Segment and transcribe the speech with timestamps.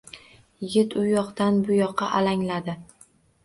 [0.63, 2.81] Yigit uyoq-buyoqqa alangladi